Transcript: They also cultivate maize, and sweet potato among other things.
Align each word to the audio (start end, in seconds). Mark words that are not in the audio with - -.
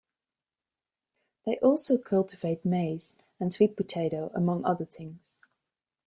They 1.45 1.59
also 1.59 1.99
cultivate 1.99 2.65
maize, 2.65 3.19
and 3.39 3.53
sweet 3.53 3.75
potato 3.77 4.31
among 4.33 4.65
other 4.65 4.85
things. 4.85 5.41